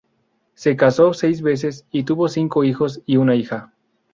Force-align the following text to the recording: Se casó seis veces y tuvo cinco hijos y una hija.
Se 0.55 0.75
casó 0.75 1.13
seis 1.13 1.43
veces 1.43 1.85
y 1.91 2.05
tuvo 2.05 2.27
cinco 2.27 2.63
hijos 2.63 3.03
y 3.05 3.17
una 3.17 3.35
hija. 3.35 3.71